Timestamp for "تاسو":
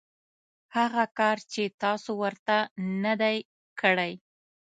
1.83-2.09